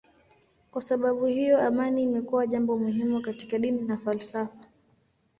Kwa 0.71 0.81
sababu 0.81 1.25
hiyo 1.25 1.61
amani 1.61 2.03
imekuwa 2.03 2.47
jambo 2.47 2.77
muhimu 2.77 3.21
katika 3.21 3.57
dini 3.59 3.81
na 3.81 3.97
falsafa. 3.97 4.65